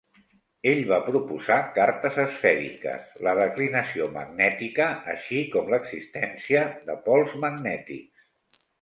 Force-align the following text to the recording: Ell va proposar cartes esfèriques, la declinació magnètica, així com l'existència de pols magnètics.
Ell 0.69 0.79
va 0.91 0.97
proposar 1.09 1.57
cartes 1.75 2.17
esfèriques, 2.23 3.13
la 3.29 3.35
declinació 3.41 4.09
magnètica, 4.17 4.91
així 5.17 5.45
com 5.55 5.73
l'existència 5.77 6.69
de 6.91 7.01
pols 7.09 7.41
magnètics. 7.49 8.31